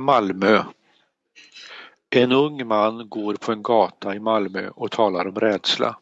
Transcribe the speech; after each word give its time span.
Malmö 0.00 0.62
En 2.10 2.32
ung 2.32 2.66
man 2.66 3.08
går 3.08 3.34
på 3.34 3.52
en 3.52 3.62
gata 3.62 4.14
i 4.14 4.20
Malmö 4.20 4.68
och 4.68 4.90
talar 4.90 5.28
om 5.28 5.34
rädsla. 5.34 5.98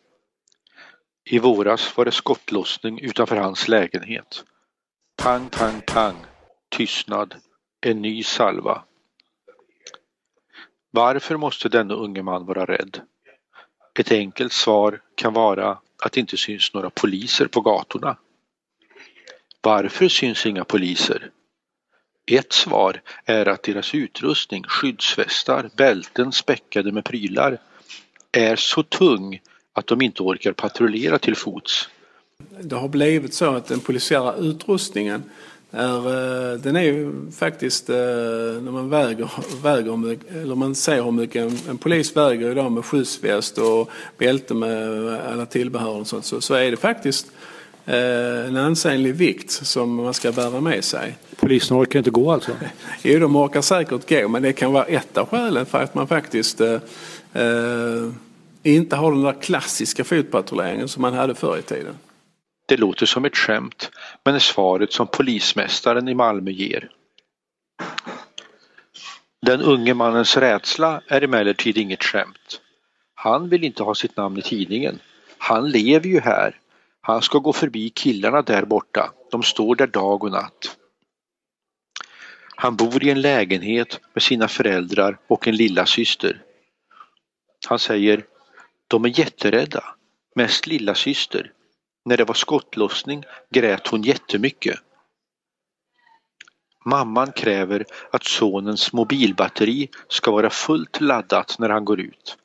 I 1.25 1.39
våras 1.39 1.97
var 1.97 2.05
det 2.05 2.13
skottlossning 2.13 3.01
utanför 3.01 3.37
hans 3.37 3.69
lägenhet. 3.69 4.45
Pang, 5.17 5.49
pang, 5.49 5.81
pang. 5.87 6.17
Tystnad. 6.69 7.35
En 7.81 8.03
ny 8.03 8.23
salva. 8.23 8.85
Varför 10.91 11.37
måste 11.37 11.69
denna 11.69 11.95
unge 11.95 12.23
man 12.23 12.47
vara 12.47 12.65
rädd? 12.65 13.01
Ett 13.99 14.13
enkelt 14.13 14.53
svar 14.53 15.03
kan 15.15 15.33
vara 15.33 15.79
att 16.03 16.13
det 16.13 16.21
inte 16.21 16.37
syns 16.37 16.75
några 16.75 16.91
poliser 16.91 17.47
på 17.47 17.61
gatorna. 17.61 18.17
Varför 19.61 20.09
syns 20.09 20.47
inga 20.47 20.65
poliser? 20.65 21.31
Ett 22.27 22.53
svar 22.53 23.01
är 23.25 23.49
att 23.49 23.63
deras 23.63 23.95
utrustning, 23.95 24.65
skyddsvästar, 24.69 25.71
bälten 25.77 26.33
späckade 26.33 26.93
med 26.93 27.05
prylar, 27.05 27.59
är 28.33 28.57
så 28.57 28.83
tung 28.83 29.41
att 29.73 29.87
de 29.87 30.03
inte 30.03 30.23
orkar 30.23 30.53
patrullera 30.53 31.19
till 31.19 31.37
fots. 31.37 31.89
Det 32.61 32.77
har 32.77 32.89
blivit 32.89 33.35
så 33.35 33.55
att 33.55 33.67
den 33.67 33.81
polisiära 33.81 34.35
utrustningen 34.35 35.23
är, 35.71 36.53
eh, 36.53 36.59
den 36.59 36.77
är 36.77 36.83
ju 36.83 37.13
faktiskt, 37.39 37.91
eh, 37.91 37.97
när 37.97 38.73
man 38.73 38.91
väger, 38.91 39.31
väger 39.63 40.19
eller 40.43 40.55
man 40.55 40.75
ser 40.75 41.03
hur 41.03 41.13
mycket 41.13 41.43
en, 41.43 41.59
en 41.71 41.79
polis 41.79 42.17
väger 42.17 42.51
idag 42.51 42.73
med 42.73 42.85
skyddsväst 42.85 43.59
och 43.59 43.91
bälte 44.19 44.55
med 44.55 45.21
alla 45.21 45.47
tillbehör 45.47 46.01
och 46.01 46.07
sånt, 46.07 46.25
så, 46.25 46.41
så 46.41 46.55
är 46.55 46.71
det 46.71 46.77
faktiskt 46.77 47.27
en 47.87 48.57
ansenlig 48.57 49.15
vikt 49.15 49.51
som 49.51 49.95
man 49.95 50.15
ska 50.15 50.33
bära 50.33 50.61
med 50.61 50.85
sig. 50.85 51.17
Polisen 51.37 51.77
orkar 51.77 51.99
inte 51.99 52.11
gå 52.11 52.33
alltså? 52.33 52.53
Jo, 53.03 53.19
de 53.19 53.37
orkar 53.37 53.63
säkert 53.63 54.09
gå, 54.09 54.29
men 54.29 54.43
det 54.43 54.53
kan 54.53 54.73
vara 54.73 54.85
ett 54.85 55.17
av 55.19 55.29
skälen 55.29 55.67
för 55.67 55.83
att 55.83 55.95
man 55.95 56.09
faktiskt 56.09 56.61
eh, 56.61 56.81
eh, 57.33 58.11
inte 58.63 58.97
har 58.97 59.13
den 59.13 59.23
där 59.23 59.43
klassiska 59.43 60.05
fotpatrulleringen 60.05 60.89
som 60.89 61.03
man 61.03 61.15
hade 61.15 61.35
förr 61.35 61.59
i 61.59 61.63
tiden. 61.63 61.95
Det 62.69 62.77
låter 62.77 63.07
som 63.07 63.25
ett 63.25 63.37
skämt, 63.37 63.91
men 64.25 64.35
är 64.35 64.39
svaret 64.39 64.93
som 64.93 65.07
polismästaren 65.07 66.09
i 66.09 66.15
Malmö 66.15 66.51
ger. 66.51 66.91
Den 69.47 69.63
unge 69.63 69.95
mannens 69.95 70.37
rädsla 70.37 71.01
är 71.09 71.23
emellertid 71.23 71.79
inget 71.79 72.05
skämt. 72.05 72.61
Han 73.15 73.49
vill 73.49 73.65
inte 73.65 73.83
ha 73.83 73.95
sitt 73.95 74.17
namn 74.17 74.39
i 74.39 74.43
tidningen. 74.43 74.99
Han 75.39 75.71
lever 75.71 76.09
ju 76.09 76.21
här 76.21 76.61
han 77.07 77.23
ska 77.23 77.39
gå 77.39 77.53
förbi 77.53 77.91
killarna 77.91 78.43
där 78.43 78.65
borta. 78.65 79.13
De 79.31 79.43
står 79.43 79.77
där 79.77 79.87
dag 79.87 80.25
och 80.25 80.31
natt. 80.31 80.77
Han 82.57 82.77
bor 82.77 83.05
i 83.05 83.11
en 83.11 83.21
lägenhet 83.21 84.01
med 84.13 84.23
sina 84.23 84.49
föräldrar 84.49 85.19
och 85.27 85.49
en 85.49 85.57
lilla 85.57 85.87
syster. 85.87 86.43
Han 87.69 87.79
säger, 87.79 88.27
de 88.89 89.05
är 89.05 89.19
jätterädda, 89.19 89.85
mest 90.35 90.67
lilla 90.67 90.95
syster. 90.95 91.53
När 92.05 92.17
det 92.17 92.25
var 92.25 92.35
skottlossning 92.35 93.25
grät 93.51 93.87
hon 93.87 94.03
jättemycket. 94.03 94.79
Mamman 96.85 97.33
kräver 97.33 97.85
att 98.11 98.25
sonens 98.25 98.93
mobilbatteri 98.93 99.89
ska 100.09 100.31
vara 100.31 100.51
fullt 100.51 101.01
laddat 101.01 101.57
när 101.59 101.69
han 101.69 101.85
går 101.85 102.01
ut. 102.01 102.37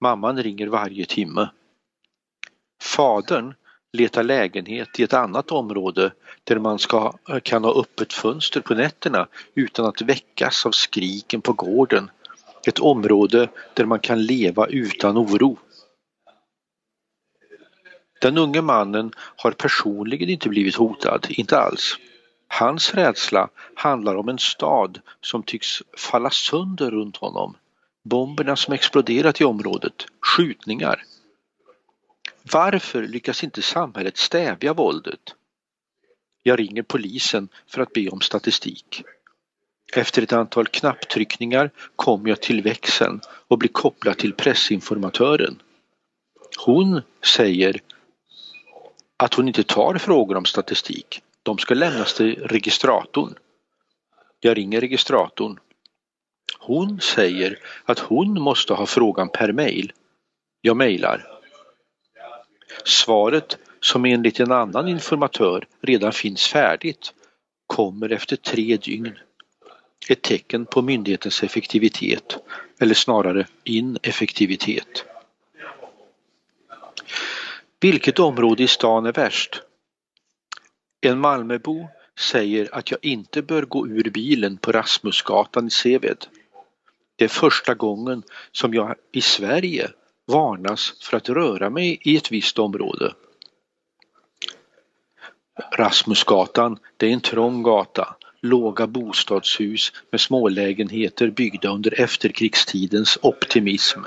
Mamman 0.00 0.42
ringer 0.42 0.66
varje 0.66 1.06
timme. 1.06 1.48
Fadern 2.82 3.54
leta 3.92 4.22
lägenhet 4.22 5.00
i 5.00 5.02
ett 5.02 5.12
annat 5.12 5.50
område 5.50 6.12
där 6.44 6.58
man 6.58 6.78
ska, 6.78 7.14
eh, 7.28 7.40
kan 7.40 7.64
ha 7.64 7.80
öppet 7.80 8.12
fönster 8.12 8.60
på 8.60 8.74
nätterna 8.74 9.28
utan 9.54 9.86
att 9.86 10.02
väckas 10.02 10.66
av 10.66 10.70
skriken 10.70 11.40
på 11.40 11.52
gården. 11.52 12.10
Ett 12.66 12.78
område 12.78 13.48
där 13.74 13.84
man 13.84 14.00
kan 14.00 14.22
leva 14.22 14.66
utan 14.66 15.18
oro. 15.18 15.58
Den 18.20 18.38
unge 18.38 18.62
mannen 18.62 19.12
har 19.16 19.50
personligen 19.50 20.28
inte 20.28 20.48
blivit 20.48 20.74
hotad, 20.74 21.26
inte 21.28 21.58
alls. 21.58 21.98
Hans 22.48 22.94
rädsla 22.94 23.48
handlar 23.74 24.14
om 24.16 24.28
en 24.28 24.38
stad 24.38 25.00
som 25.20 25.42
tycks 25.42 25.82
falla 25.96 26.30
sönder 26.30 26.90
runt 26.90 27.16
honom. 27.16 27.56
Bomberna 28.04 28.56
som 28.56 28.74
exploderat 28.74 29.40
i 29.40 29.44
området, 29.44 30.06
skjutningar, 30.20 31.04
varför 32.52 33.02
lyckas 33.02 33.44
inte 33.44 33.62
samhället 33.62 34.16
stävja 34.16 34.72
våldet? 34.72 35.34
Jag 36.42 36.58
ringer 36.58 36.82
polisen 36.82 37.48
för 37.66 37.82
att 37.82 37.92
be 37.92 38.08
om 38.08 38.20
statistik. 38.20 39.02
Efter 39.94 40.22
ett 40.22 40.32
antal 40.32 40.66
knapptryckningar 40.66 41.70
kommer 41.96 42.28
jag 42.28 42.40
till 42.40 42.62
växeln 42.62 43.20
och 43.26 43.58
blir 43.58 43.68
kopplad 43.68 44.18
till 44.18 44.32
pressinformatören. 44.32 45.62
Hon 46.58 47.02
säger 47.24 47.80
att 49.16 49.34
hon 49.34 49.48
inte 49.48 49.62
tar 49.62 49.98
frågor 49.98 50.36
om 50.36 50.44
statistik. 50.44 51.22
De 51.42 51.58
ska 51.58 51.74
lämnas 51.74 52.14
till 52.14 52.34
registratorn. 52.34 53.34
Jag 54.40 54.56
ringer 54.56 54.80
registratorn. 54.80 55.58
Hon 56.58 57.00
säger 57.00 57.58
att 57.84 57.98
hon 57.98 58.40
måste 58.40 58.74
ha 58.74 58.86
frågan 58.86 59.28
per 59.28 59.52
mail. 59.52 59.92
Jag 60.60 60.76
mejlar. 60.76 61.31
Svaret, 62.84 63.58
som 63.80 64.04
enligt 64.04 64.40
en 64.40 64.52
annan 64.52 64.88
informatör 64.88 65.66
redan 65.80 66.12
finns 66.12 66.46
färdigt, 66.46 67.14
kommer 67.66 68.12
efter 68.12 68.36
tre 68.36 68.76
dygn. 68.76 69.18
Ett 70.08 70.22
tecken 70.22 70.66
på 70.66 70.82
myndighetens 70.82 71.42
effektivitet, 71.42 72.38
eller 72.80 72.94
snarare 72.94 73.46
ineffektivitet. 73.64 75.04
Vilket 77.80 78.18
område 78.18 78.62
i 78.62 78.68
stan 78.68 79.06
är 79.06 79.12
värst? 79.12 79.62
En 81.00 81.18
Malmöbo 81.18 81.88
säger 82.18 82.74
att 82.74 82.90
jag 82.90 83.04
inte 83.04 83.42
bör 83.42 83.62
gå 83.62 83.88
ur 83.88 84.10
bilen 84.10 84.56
på 84.56 84.72
Rasmusgatan 84.72 85.66
i 85.66 85.70
Seved. 85.70 86.26
Det 87.16 87.24
är 87.24 87.28
första 87.28 87.74
gången 87.74 88.22
som 88.52 88.74
jag 88.74 88.94
i 89.12 89.20
Sverige 89.20 89.90
varnas 90.32 90.94
för 91.00 91.16
att 91.16 91.28
röra 91.28 91.70
mig 91.70 91.98
i 92.02 92.16
ett 92.16 92.32
visst 92.32 92.58
område. 92.58 93.14
Rasmusgatan, 95.72 96.78
det 96.96 97.06
är 97.06 97.10
en 97.10 97.20
trång 97.20 97.62
gata, 97.62 98.16
låga 98.40 98.86
bostadshus 98.86 99.92
med 100.10 100.20
smålägenheter 100.20 101.30
byggda 101.30 101.68
under 101.68 102.00
efterkrigstidens 102.00 103.18
optimism. 103.22 104.00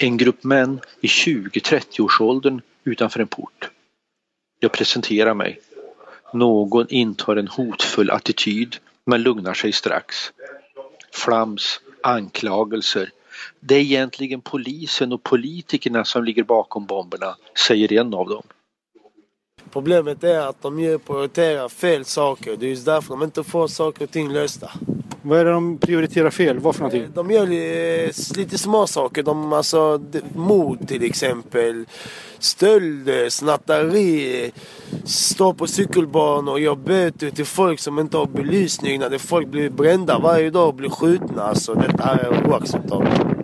En 0.00 0.16
grupp 0.16 0.44
män 0.44 0.80
i 1.00 1.06
20-30-årsåldern 1.06 2.60
utanför 2.84 3.20
en 3.20 3.26
port. 3.26 3.70
Jag 4.60 4.72
presenterar 4.72 5.34
mig. 5.34 5.60
Någon 6.32 6.86
intar 6.88 7.36
en 7.36 7.48
hotfull 7.48 8.10
attityd 8.10 8.76
men 9.04 9.22
lugnar 9.22 9.54
sig 9.54 9.72
strax. 9.72 10.32
Flams, 11.12 11.80
anklagelser, 12.02 13.10
det 13.60 13.74
är 13.74 13.80
egentligen 13.80 14.40
polisen 14.40 15.12
och 15.12 15.22
politikerna 15.22 16.04
som 16.04 16.24
ligger 16.24 16.44
bakom 16.44 16.86
bomberna, 16.86 17.36
säger 17.66 17.92
en 17.92 18.14
av 18.14 18.28
dem. 18.28 18.42
Problemet 19.72 20.24
är 20.24 20.40
att 20.40 20.62
de 20.62 20.98
prioriterar 21.06 21.68
fel 21.68 22.04
saker. 22.04 22.56
Det 22.56 22.66
är 22.66 22.70
just 22.70 22.86
därför 22.86 23.08
de 23.10 23.22
inte 23.22 23.44
får 23.44 23.68
saker 23.68 24.04
och 24.04 24.10
ting 24.10 24.32
lösta. 24.32 24.70
Vad 25.22 25.40
är 25.40 25.44
det 25.44 25.50
de 25.50 25.78
prioriterar 25.78 26.30
fel? 26.30 26.58
Vad 26.58 26.74
för 26.74 26.82
någonting? 26.82 27.12
De 27.14 27.30
gör 27.30 27.46
lite 28.36 28.58
små 28.58 28.86
saker. 28.86 29.22
De, 29.22 29.52
alltså, 29.52 30.02
mord 30.34 30.88
till 30.88 31.04
exempel. 31.04 31.84
Stöld, 32.38 33.10
snatteri. 33.28 34.52
Stå 35.04 35.54
på 35.54 35.66
cykelbanor 35.66 36.52
och 36.52 36.60
gör 36.60 36.74
böter 36.74 37.30
till 37.30 37.46
folk 37.46 37.80
som 37.80 37.98
inte 37.98 38.16
har 38.16 38.26
belysning. 38.26 39.00
När 39.00 39.18
folk 39.18 39.48
blir 39.48 39.70
brända 39.70 40.18
varje 40.18 40.50
dag 40.50 40.68
och 40.68 40.74
blir 40.74 40.90
skjutna. 40.90 41.42
Alltså, 41.42 41.74
detta 41.74 42.04
här 42.04 42.18
är 42.18 42.48
oacceptabelt. 42.48 43.41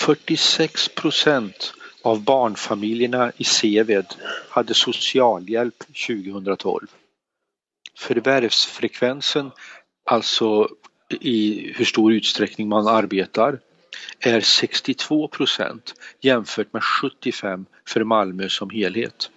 46 0.00 0.88
procent 0.88 1.74
av 2.02 2.24
barnfamiljerna 2.24 3.32
i 3.36 3.44
Seved 3.44 4.06
hade 4.48 4.74
socialhjälp 4.74 5.84
2012. 6.06 6.86
Förvärvsfrekvensen, 7.98 9.50
alltså 10.04 10.68
i 11.20 11.72
hur 11.76 11.84
stor 11.84 12.12
utsträckning 12.12 12.68
man 12.68 12.88
arbetar, 12.88 13.60
är 14.20 14.40
62 14.40 15.28
procent 15.28 15.94
jämfört 16.20 16.72
med 16.72 16.84
75 16.84 17.66
för 17.86 18.04
Malmö 18.04 18.48
som 18.48 18.70
helhet. 18.70 19.30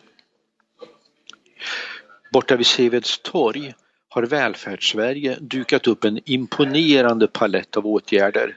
Borta 2.32 2.56
vid 2.56 2.68
Seveds 2.68 3.20
torg 3.20 3.74
har 4.10 4.24
Välfärdssverige 4.24 5.38
dukat 5.40 5.88
upp 5.88 6.04
en 6.04 6.20
imponerande 6.26 7.28
palett 7.28 7.78
av 7.78 7.88
åtgärder. 7.88 8.56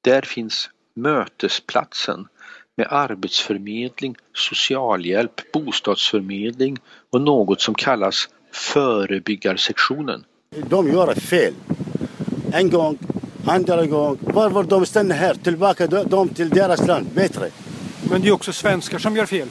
Där 0.00 0.22
finns 0.22 0.70
mötesplatsen 0.94 2.28
med 2.76 2.86
arbetsförmedling, 2.90 4.16
socialhjälp, 4.34 5.52
bostadsförmedling 5.52 6.78
och 7.10 7.20
något 7.20 7.60
som 7.60 7.74
kallas 7.74 8.28
förebyggarsektionen. 8.52 10.24
De 10.68 10.88
gör 10.88 11.14
fel. 11.14 11.54
En 12.52 12.70
gång, 12.70 12.98
andra 13.46 13.86
gång. 13.86 14.18
Varför 14.20 14.62
de 14.62 14.86
stannar 14.86 15.16
här? 15.16 15.34
Tillbaka 15.34 15.86
de 15.86 16.28
till 16.28 16.48
deras 16.48 16.86
land. 16.86 17.06
Bättre. 17.14 17.50
Men 18.10 18.22
det 18.22 18.28
är 18.28 18.32
också 18.32 18.52
svenskar 18.52 18.98
som 18.98 19.16
gör 19.16 19.26
fel. 19.26 19.48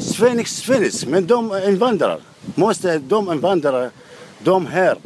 Svensk, 0.00 0.64
svensk. 0.64 1.06
Men 1.06 1.26
de 1.26 1.60
invandrar. 1.66 2.20
Måste 2.54 2.98
de 2.98 3.32
invandrare, 3.32 3.90
de 4.38 4.66
här, 4.66 4.96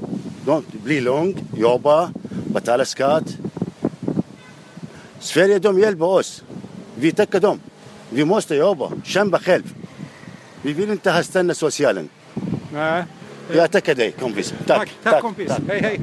de 0.45 0.65
blir 0.85 1.01
långt, 1.01 1.37
jobba, 1.57 2.11
betala 2.47 2.85
skatt. 2.85 3.25
Sverige, 5.33 5.59
de 5.59 5.79
hjälper 5.79 6.05
oss. 6.05 6.45
Vi 6.95 7.13
tackar 7.13 7.41
dem. 7.41 7.61
Vi 8.11 8.25
måste 8.25 8.55
jobba, 8.55 8.93
kämpa 9.05 9.39
själv. 9.39 9.75
Vi 10.63 10.73
vill 10.73 10.91
inte 10.91 11.11
ha 11.11 11.23
stanna 11.23 11.55
socialen. 11.55 12.09
Nej. 12.73 13.05
Jag 13.55 13.71
tackar 13.71 13.95
dig 13.95 14.13
kompis. 14.13 14.55
Tack, 14.67 14.67
Tack, 14.67 14.91
tack, 15.03 15.21
kompis. 15.23 15.49
tack. 15.49 15.61
Hej, 15.69 15.81
hej. 15.81 16.01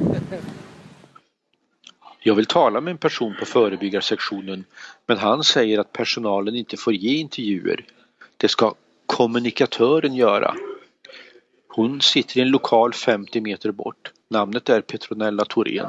Jag 2.19 2.35
vill 2.35 2.45
tala 2.45 2.81
med 2.81 2.91
en 2.91 2.97
person 2.97 3.35
på 3.39 3.45
förebyggarsektionen 3.45 4.65
men 5.05 5.17
han 5.17 5.43
säger 5.43 5.79
att 5.79 5.91
personalen 5.93 6.55
inte 6.55 6.77
får 6.77 6.93
ge 6.93 7.17
intervjuer. 7.17 7.85
Det 8.37 8.47
ska 8.47 8.73
kommunikatören 9.05 10.15
göra. 10.15 10.55
Hon 11.67 12.01
sitter 12.01 12.37
i 12.37 12.41
en 12.41 12.49
lokal 12.49 12.93
50 12.93 13.41
meter 13.41 13.71
bort. 13.71 14.11
Namnet 14.29 14.69
är 14.69 14.81
Petronella 14.81 15.45
Thorén. 15.45 15.87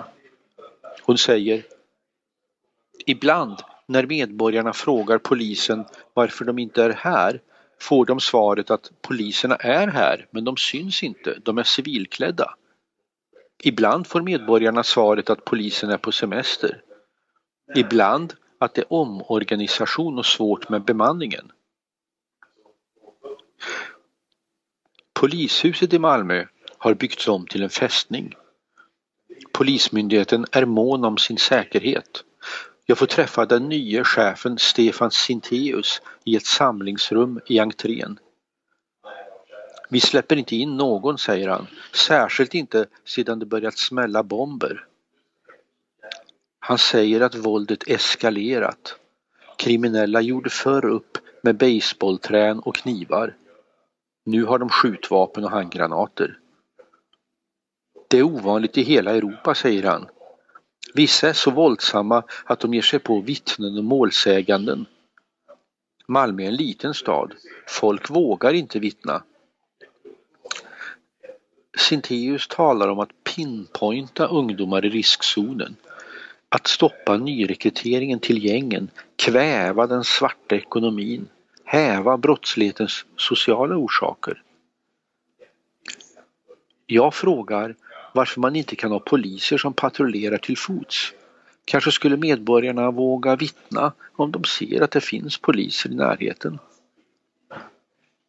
Hon 1.02 1.18
säger 1.18 1.62
Ibland 3.06 3.56
när 3.86 4.06
medborgarna 4.06 4.72
frågar 4.72 5.18
polisen 5.18 5.84
varför 6.14 6.44
de 6.44 6.58
inte 6.58 6.84
är 6.84 6.90
här 6.90 7.40
får 7.80 8.06
de 8.06 8.20
svaret 8.20 8.70
att 8.70 8.90
poliserna 9.02 9.56
är 9.56 9.86
här 9.88 10.26
men 10.30 10.44
de 10.44 10.56
syns 10.56 11.02
inte, 11.02 11.38
de 11.44 11.58
är 11.58 11.62
civilklädda. 11.62 12.54
Ibland 13.62 14.06
får 14.06 14.22
medborgarna 14.22 14.82
svaret 14.82 15.30
att 15.30 15.44
polisen 15.44 15.90
är 15.90 15.96
på 15.96 16.12
semester. 16.12 16.82
Ibland 17.74 18.34
att 18.58 18.74
det 18.74 18.80
är 18.80 18.92
omorganisation 18.92 20.18
och 20.18 20.26
svårt 20.26 20.68
med 20.68 20.84
bemanningen. 20.84 21.52
Polishuset 25.12 25.92
i 25.92 25.98
Malmö 25.98 26.46
har 26.78 26.94
byggts 26.94 27.28
om 27.28 27.46
till 27.46 27.62
en 27.62 27.70
fästning. 27.70 28.34
Polismyndigheten 29.52 30.46
är 30.52 30.64
mån 30.64 31.04
om 31.04 31.18
sin 31.18 31.38
säkerhet. 31.38 32.24
Jag 32.90 32.98
får 32.98 33.06
träffa 33.06 33.46
den 33.46 33.68
nya 33.68 34.04
chefen 34.04 34.58
Stefan 34.58 35.10
Sinteus 35.10 36.02
i 36.24 36.36
ett 36.36 36.46
samlingsrum 36.46 37.40
i 37.46 37.58
entrén. 37.58 38.18
Vi 39.88 40.00
släpper 40.00 40.36
inte 40.36 40.56
in 40.56 40.76
någon, 40.76 41.18
säger 41.18 41.48
han. 41.48 41.66
Särskilt 41.92 42.54
inte 42.54 42.86
sedan 43.04 43.38
det 43.38 43.46
börjat 43.46 43.78
smälla 43.78 44.22
bomber. 44.22 44.86
Han 46.60 46.78
säger 46.78 47.20
att 47.20 47.34
våldet 47.34 47.88
eskalerat. 47.88 48.96
Kriminella 49.58 50.20
gjorde 50.20 50.50
förr 50.50 50.84
upp 50.84 51.18
med 51.42 51.56
baseballträn 51.56 52.58
och 52.60 52.74
knivar. 52.74 53.36
Nu 54.24 54.44
har 54.44 54.58
de 54.58 54.68
skjutvapen 54.68 55.44
och 55.44 55.50
handgranater. 55.50 56.38
Det 58.08 58.18
är 58.18 58.22
ovanligt 58.22 58.78
i 58.78 58.82
hela 58.82 59.10
Europa, 59.10 59.54
säger 59.54 59.82
han. 59.82 60.08
Vissa 60.94 61.28
är 61.28 61.32
så 61.32 61.50
våldsamma 61.50 62.22
att 62.44 62.60
de 62.60 62.74
ger 62.74 62.82
sig 62.82 62.98
på 62.98 63.20
vittnen 63.20 63.78
och 63.78 63.84
målsäganden. 63.84 64.86
Malmö 66.06 66.42
är 66.42 66.46
en 66.46 66.56
liten 66.56 66.94
stad. 66.94 67.34
Folk 67.68 68.10
vågar 68.10 68.52
inte 68.52 68.78
vittna. 68.78 69.22
Sintéus 71.78 72.48
talar 72.48 72.88
om 72.88 72.98
att 72.98 73.24
pinpointa 73.24 74.26
ungdomar 74.26 74.84
i 74.84 74.88
riskzonen. 74.88 75.76
Att 76.48 76.66
stoppa 76.66 77.16
nyrekryteringen 77.16 78.18
till 78.18 78.44
gängen, 78.44 78.90
kväva 79.16 79.86
den 79.86 80.04
svarta 80.04 80.56
ekonomin, 80.56 81.28
häva 81.64 82.16
brottslighetens 82.16 83.04
sociala 83.16 83.76
orsaker. 83.76 84.42
Jag 86.86 87.14
frågar 87.14 87.76
varför 88.12 88.40
man 88.40 88.56
inte 88.56 88.76
kan 88.76 88.92
ha 88.92 89.00
poliser 89.00 89.58
som 89.58 89.72
patrullerar 89.72 90.38
till 90.38 90.56
fots. 90.56 91.12
Kanske 91.64 91.92
skulle 91.92 92.16
medborgarna 92.16 92.90
våga 92.90 93.36
vittna 93.36 93.92
om 94.16 94.32
de 94.32 94.44
ser 94.44 94.82
att 94.82 94.90
det 94.90 95.00
finns 95.00 95.38
poliser 95.38 95.90
i 95.90 95.94
närheten. 95.94 96.58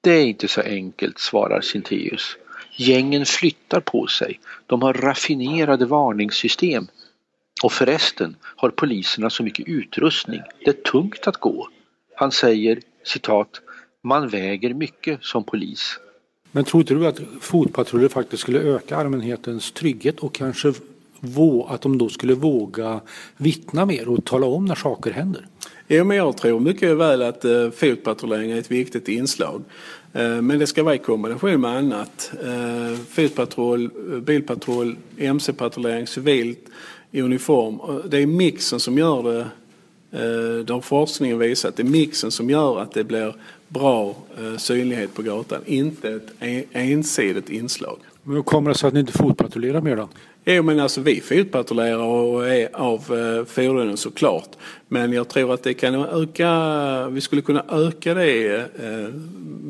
Det 0.01 0.11
är 0.11 0.25
inte 0.25 0.47
så 0.47 0.61
enkelt, 0.61 1.19
svarar 1.19 1.61
Sintéus. 1.61 2.37
Gängen 2.75 3.25
flyttar 3.25 3.79
på 3.79 4.07
sig. 4.07 4.39
De 4.65 4.81
har 4.81 4.93
raffinerade 4.93 5.85
varningssystem. 5.85 6.87
Och 7.63 7.71
förresten 7.71 8.35
har 8.43 8.69
poliserna 8.69 9.29
så 9.29 9.43
mycket 9.43 9.67
utrustning. 9.67 10.41
Det 10.65 10.69
är 10.69 10.91
tungt 10.91 11.27
att 11.27 11.37
gå. 11.37 11.69
Han 12.15 12.31
säger 12.31 12.79
citat 13.03 13.61
man 14.03 14.27
väger 14.27 14.73
mycket 14.73 15.23
som 15.23 15.43
polis. 15.43 15.99
Men 16.51 16.63
tror 16.63 16.81
inte 16.81 16.93
du 16.93 17.07
att 17.07 17.19
fotpatruller 17.41 18.07
faktiskt 18.07 18.41
skulle 18.41 18.59
öka 18.59 18.97
allmänhetens 18.97 19.71
trygghet 19.71 20.19
och 20.19 20.33
kanske 20.33 20.73
vå, 21.19 21.65
att 21.65 21.81
de 21.81 21.97
då 21.97 22.09
skulle 22.09 22.33
våga 22.33 23.01
vittna 23.37 23.85
mer 23.85 24.07
och 24.07 24.25
tala 24.25 24.45
om 24.45 24.65
när 24.65 24.75
saker 24.75 25.11
händer? 25.11 25.47
Jo, 25.87 26.03
men 26.03 26.17
jag 26.17 26.37
tror 26.37 26.59
mycket 26.59 26.97
väl 26.97 27.21
att 27.21 27.45
eh, 27.45 27.69
fotpatrullering 27.69 28.51
är 28.51 28.59
ett 28.59 28.71
viktigt 28.71 29.07
inslag. 29.07 29.63
Eh, 30.13 30.41
men 30.41 30.59
det 30.59 30.67
ska 30.67 30.83
vara 30.83 30.95
i 30.95 30.97
kombination 30.97 31.61
med 31.61 31.71
annat. 31.77 32.31
Eh, 32.43 32.97
fotpatrull, 33.09 33.89
bilpatrull, 34.21 34.95
mc-patrullering, 35.17 36.07
civilt 36.07 36.59
i 37.11 37.21
uniform. 37.21 38.01
Det 38.09 38.17
är 38.17 38.25
mixen 38.25 38.79
som 38.79 38.97
gör 38.97 39.23
det 39.23 39.47
det 40.65 40.69
har 40.73 40.81
forskningen 40.81 41.39
visat. 41.39 41.75
Det 41.75 41.83
är 41.83 41.87
mixen 41.87 42.31
som 42.31 42.49
gör 42.49 42.79
att 42.79 42.93
det 42.93 43.03
blir 43.03 43.35
bra 43.67 44.15
eh, 44.39 44.57
synlighet 44.57 45.13
på 45.13 45.21
gatan, 45.21 45.61
inte 45.65 46.09
ett 46.09 46.27
en- 46.39 46.63
ensidigt 46.71 47.49
inslag. 47.49 47.97
Men 48.23 48.35
hur 48.35 48.43
kommer 48.43 48.71
det 48.71 48.77
sig 48.77 48.87
att 48.87 48.93
ni 48.93 48.99
inte 48.99 49.11
fotpatrullerar 49.13 49.81
mer 49.81 49.95
då? 49.95 50.09
Jo 50.45 50.63
men 50.63 50.79
alltså 50.79 51.01
vi 51.01 51.21
fotpatrullerar 51.21 51.97
och 52.03 52.47
är 52.49 52.69
av 52.75 52.99
eh, 52.99 53.45
fordonen 53.45 53.97
såklart. 53.97 54.49
Men 54.87 55.13
jag 55.13 55.27
tror 55.27 55.53
att 55.53 55.63
det 55.63 55.73
kan 55.73 55.95
öka, 55.95 57.07
vi 57.09 57.21
skulle 57.21 57.41
kunna 57.41 57.65
öka 57.69 58.13
det 58.13 58.55
eh, 58.57 59.13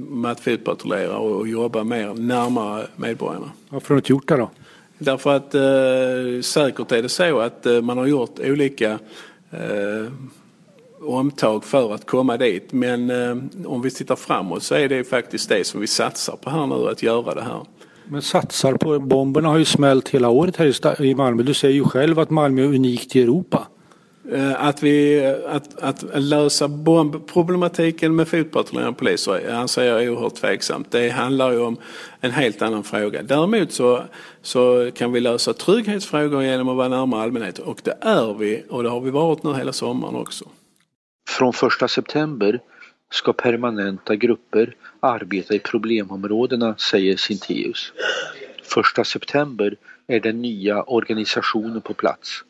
med 0.09 0.31
att 0.31 0.39
fotpatrullera 0.39 1.17
och, 1.17 1.35
och 1.39 1.47
jobba 1.47 1.83
mer 1.83 2.13
närmare 2.13 2.87
medborgarna. 2.95 3.51
Varför 3.69 3.87
har 3.89 3.95
du 3.95 3.99
inte 3.99 4.11
gjort 4.11 4.27
det 4.27 4.37
då? 4.37 4.49
Därför 4.97 5.35
att 5.35 5.55
eh, 5.55 6.41
säkert 6.41 6.91
är 6.91 7.01
det 7.01 7.09
så 7.09 7.39
att 7.39 7.65
eh, 7.65 7.81
man 7.81 7.97
har 7.97 8.05
gjort 8.05 8.39
olika 8.39 8.99
eh, 9.51 10.11
omtag 11.01 11.63
för 11.63 11.93
att 11.93 12.07
komma 12.07 12.37
dit. 12.37 12.73
Men 12.73 13.09
eh, 13.09 13.37
om 13.65 13.81
vi 13.81 13.91
tittar 13.91 14.15
framåt 14.15 14.63
så 14.63 14.75
är 14.75 14.89
det 14.89 15.03
faktiskt 15.03 15.49
det 15.49 15.67
som 15.67 15.81
vi 15.81 15.87
satsar 15.87 16.35
på 16.35 16.49
här 16.49 16.67
nu, 16.67 16.89
att 16.89 17.03
göra 17.03 17.35
det 17.35 17.41
här. 17.41 17.65
Men 18.05 18.21
satsar 18.21 18.73
på 18.73 18.99
bomberna 18.99 19.49
har 19.49 19.57
ju 19.57 19.65
smällt 19.65 20.09
hela 20.09 20.29
året 20.29 20.57
här 20.57 21.01
i 21.01 21.15
Malmö. 21.15 21.43
Du 21.43 21.53
säger 21.53 21.75
ju 21.75 21.83
själv 21.83 22.19
att 22.19 22.29
Malmö 22.29 22.61
är 22.61 22.65
unikt 22.65 23.15
i 23.15 23.21
Europa. 23.21 23.67
Eh, 24.29 24.63
att, 24.63 24.83
vi, 24.83 25.25
eh, 25.25 25.55
att, 25.55 25.79
att 25.79 26.03
lösa 26.13 26.67
bombproblematiken 26.67 28.15
med 28.15 28.27
fotpatrullerande 28.27 28.99
poliser 28.99 29.53
anser 29.53 29.83
jag 29.83 30.03
är 30.03 30.09
oerhört 30.09 30.35
tveksamt. 30.35 30.91
Det 30.91 31.09
handlar 31.09 31.51
ju 31.51 31.59
om 31.59 31.77
en 32.19 32.31
helt 32.31 32.61
annan 32.61 32.83
fråga. 32.83 33.23
Däremot 33.23 33.71
så, 33.71 34.03
så 34.41 34.91
kan 34.95 35.11
vi 35.11 35.19
lösa 35.19 35.53
trygghetsfrågor 35.53 36.43
genom 36.43 36.69
att 36.69 36.77
vara 36.77 36.87
närmare 36.87 37.21
allmänheten 37.23 37.65
och 37.65 37.81
det 37.83 37.97
är 38.01 38.33
vi 38.33 38.63
och 38.69 38.83
det 38.83 38.89
har 38.89 39.01
vi 39.01 39.11
varit 39.11 39.43
nu 39.43 39.53
hela 39.53 39.73
sommaren 39.73 40.15
också. 40.15 40.45
Från 41.29 41.53
1 41.81 41.91
september 41.91 42.59
ska 43.11 43.33
permanenta 43.33 44.15
grupper 44.15 44.75
arbeta 44.99 45.53
i 45.53 45.59
problemområdena, 45.59 46.75
säger 46.77 47.17
Sintéus. 47.17 47.93
1 48.99 49.07
september 49.07 49.75
är 50.07 50.19
den 50.19 50.41
nya 50.41 50.83
organisationen 50.83 51.81
på 51.81 51.93
plats. 51.93 52.43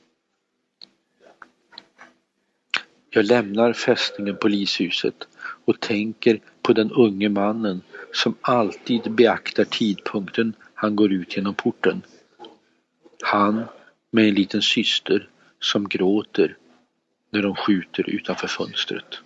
Jag 3.14 3.26
lämnar 3.26 3.74
fästningen 3.74 4.38
Polishuset 4.42 5.28
och 5.66 5.80
tänker 5.80 6.40
på 6.62 6.74
den 6.74 6.92
unge 6.92 7.30
mannen 7.30 7.82
som 8.14 8.36
alltid 8.42 9.12
beaktar 9.12 9.64
tidpunkten 9.64 10.54
han 10.74 10.96
går 10.96 11.14
ut 11.14 11.36
genom 11.38 11.54
porten. 11.54 12.02
Han 13.24 13.64
med 14.12 14.28
en 14.28 14.34
liten 14.36 14.62
syster 14.62 15.30
som 15.60 15.90
gråter 15.90 16.58
när 17.30 17.42
de 17.42 17.56
skjuter 17.56 18.10
utanför 18.10 18.48
fönstret. 18.48 19.22